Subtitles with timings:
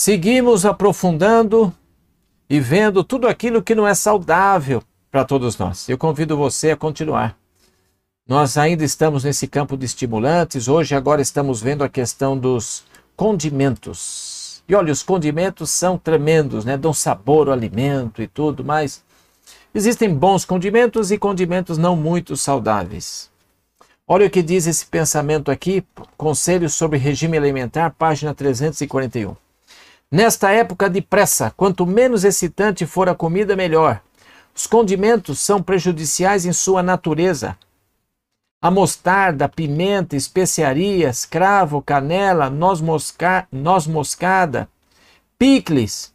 [0.00, 1.70] seguimos aprofundando
[2.48, 5.90] e vendo tudo aquilo que não é saudável para todos nós.
[5.90, 7.36] Eu convido você a continuar.
[8.26, 10.68] Nós ainda estamos nesse campo de estimulantes.
[10.68, 12.82] Hoje, agora, estamos vendo a questão dos
[13.14, 14.62] condimentos.
[14.66, 16.78] E olha, os condimentos são tremendos, né?
[16.78, 19.04] Dão sabor ao alimento e tudo, mas
[19.74, 23.30] existem bons condimentos e condimentos não muito saudáveis.
[24.08, 25.84] Olha o que diz esse pensamento aqui,
[26.16, 29.49] Conselhos sobre Regime Alimentar, página 341.
[30.12, 34.02] Nesta época de pressa, quanto menos excitante for a comida, melhor.
[34.54, 37.56] Os condimentos são prejudiciais em sua natureza
[38.62, 44.68] a mostarda, pimenta, especiarias, cravo, canela, noz, mosca, noz moscada,
[45.38, 46.12] picles,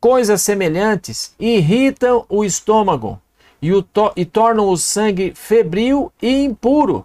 [0.00, 3.20] coisas semelhantes, irritam o estômago
[3.60, 7.04] e, o to e tornam o sangue febril e impuro.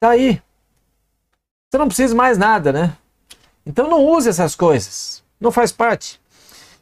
[0.00, 0.42] Tá aí.
[1.70, 2.96] Você não precisa mais nada, né?
[3.64, 5.22] Então não use essas coisas.
[5.40, 6.20] Não faz parte.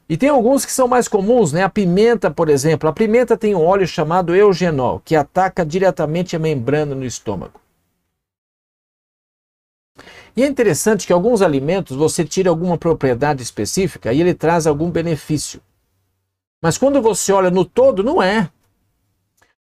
[0.08, 1.62] E tem alguns que são mais comuns, né?
[1.62, 2.88] A pimenta, por exemplo.
[2.88, 7.60] A pimenta tem um óleo chamado eugenol, que ataca diretamente a membrana no estômago.
[10.36, 14.90] E é interessante que alguns alimentos você tira alguma propriedade específica e ele traz algum
[14.90, 15.60] benefício.
[16.60, 18.50] Mas quando você olha no todo, não é.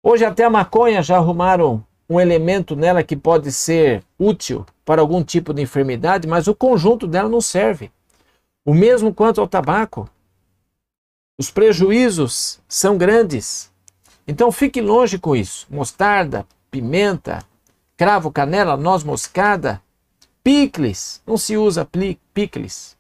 [0.01, 5.23] Hoje até a maconha já arrumaram um elemento nela que pode ser útil para algum
[5.23, 7.91] tipo de enfermidade, mas o conjunto dela não serve.
[8.65, 10.09] O mesmo quanto ao tabaco.
[11.37, 13.71] Os prejuízos são grandes.
[14.27, 15.67] Então fique longe com isso.
[15.69, 17.45] Mostarda, pimenta,
[17.95, 19.79] cravo, canela, noz moscada,
[20.43, 21.21] picles.
[21.27, 21.87] Não se usa
[22.33, 22.97] picles.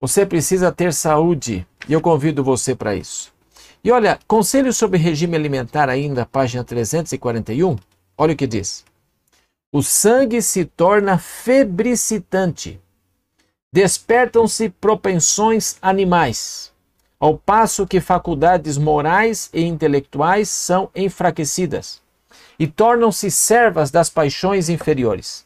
[0.00, 3.32] Você precisa ter saúde e eu convido você para isso.
[3.82, 7.76] E olha, conselho sobre regime alimentar ainda, página 341.
[8.18, 8.84] Olha o que diz.
[9.72, 12.80] O sangue se torna febricitante.
[13.76, 16.72] Despertam-se propensões animais
[17.20, 22.00] ao passo que faculdades morais e intelectuais são enfraquecidas
[22.58, 25.44] e tornam-se servas das paixões inferiores.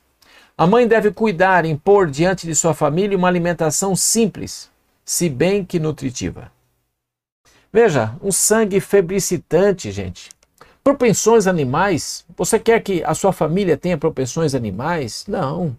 [0.56, 4.70] A mãe deve cuidar em pôr diante de sua família uma alimentação simples,
[5.04, 6.52] se bem que nutritiva.
[7.72, 10.30] Veja, um sangue febricitante, gente.
[10.84, 12.24] Propensões animais.
[12.36, 15.24] Você quer que a sua família tenha propensões animais?
[15.26, 15.76] Não,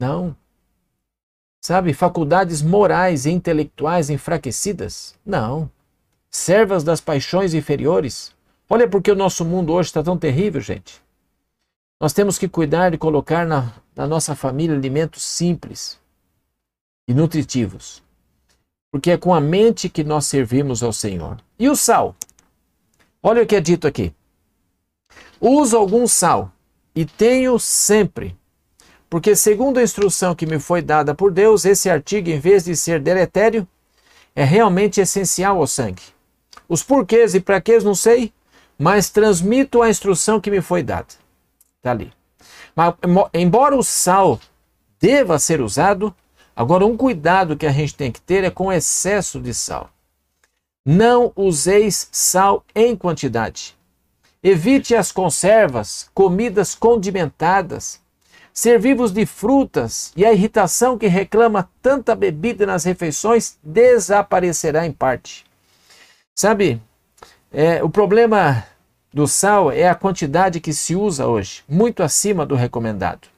[0.00, 0.34] não.
[1.66, 5.16] Sabe, faculdades morais e intelectuais enfraquecidas?
[5.26, 5.68] Não.
[6.30, 8.32] Servas das paixões inferiores?
[8.70, 11.02] Olha porque o nosso mundo hoje está tão terrível, gente.
[12.00, 15.98] Nós temos que cuidar de colocar na, na nossa família alimentos simples
[17.08, 18.00] e nutritivos.
[18.92, 21.36] Porque é com a mente que nós servimos ao Senhor.
[21.58, 22.14] E o sal?
[23.20, 24.14] Olha o que é dito aqui.
[25.40, 26.52] Uso algum sal
[26.94, 28.36] e tenho sempre
[29.08, 32.76] porque, segundo a instrução que me foi dada por Deus, esse artigo, em vez de
[32.76, 33.66] ser deletério,
[34.34, 36.02] é realmente essencial ao sangue.
[36.68, 38.32] Os porquês e para quês não sei,
[38.78, 41.06] mas transmito a instrução que me foi dada.
[41.78, 42.12] Está ali.
[42.74, 42.94] Mas,
[43.32, 44.40] embora o sal
[45.00, 46.14] deva ser usado,
[46.54, 49.88] agora um cuidado que a gente tem que ter é com excesso de sal.
[50.84, 53.76] Não useis sal em quantidade.
[54.42, 58.00] Evite as conservas, comidas condimentadas,
[58.58, 65.44] Servivos de frutas e a irritação que reclama tanta bebida nas refeições desaparecerá em parte.
[66.34, 66.80] Sabe,
[67.52, 68.64] é, o problema
[69.12, 73.28] do sal é a quantidade que se usa hoje, muito acima do recomendado.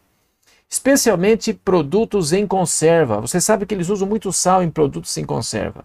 [0.70, 3.20] Especialmente produtos em conserva.
[3.20, 5.84] Você sabe que eles usam muito sal em produtos em conserva.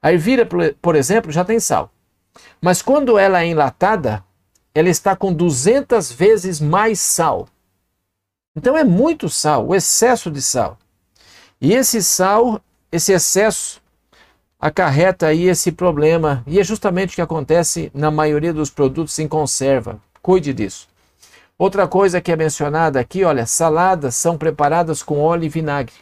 [0.00, 0.48] A ervilha,
[0.80, 1.92] por exemplo, já tem sal.
[2.58, 4.24] Mas quando ela é enlatada,
[4.74, 7.46] ela está com 200 vezes mais sal.
[8.56, 10.78] Então é muito sal, o excesso de sal.
[11.60, 12.58] E esse sal,
[12.90, 13.82] esse excesso,
[14.58, 16.42] acarreta aí esse problema.
[16.46, 20.00] E é justamente o que acontece na maioria dos produtos em conserva.
[20.22, 20.88] Cuide disso.
[21.58, 25.94] Outra coisa que é mencionada aqui, olha, saladas são preparadas com óleo e vinagre.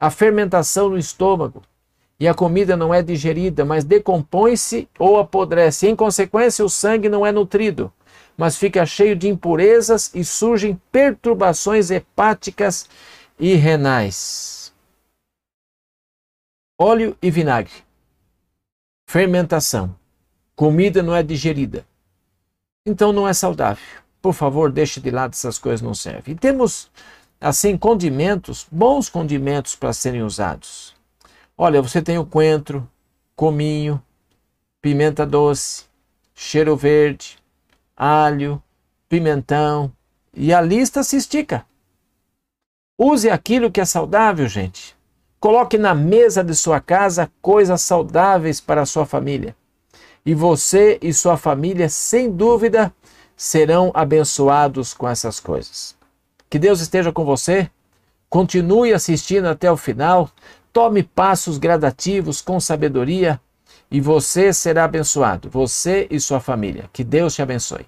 [0.00, 1.62] A fermentação no estômago
[2.18, 5.86] e a comida não é digerida, mas decompõe-se ou apodrece.
[5.86, 7.92] Em consequência, o sangue não é nutrido
[8.36, 12.88] mas fica cheio de impurezas e surgem perturbações hepáticas
[13.38, 14.72] e renais.
[16.78, 17.72] Óleo e vinagre.
[19.06, 19.94] Fermentação.
[20.56, 21.86] Comida não é digerida.
[22.86, 23.84] Então não é saudável.
[24.20, 26.34] Por favor, deixe de lado essas coisas não servem.
[26.34, 26.90] E temos
[27.40, 30.94] assim condimentos, bons condimentos para serem usados.
[31.56, 32.88] Olha, você tem o coentro,
[33.36, 34.02] cominho,
[34.80, 35.84] pimenta doce,
[36.34, 37.38] cheiro verde,
[37.96, 38.62] alho,
[39.08, 39.92] pimentão
[40.32, 41.64] e a lista se estica.
[42.98, 44.96] Use aquilo que é saudável, gente.
[45.40, 49.54] Coloque na mesa de sua casa coisas saudáveis para a sua família.
[50.24, 52.94] E você e sua família, sem dúvida,
[53.36, 55.94] serão abençoados com essas coisas.
[56.48, 57.70] Que Deus esteja com você.
[58.30, 60.30] Continue assistindo até o final.
[60.72, 63.40] Tome passos gradativos com sabedoria
[63.94, 66.90] e você será abençoado, você e sua família.
[66.92, 67.86] Que Deus te abençoe.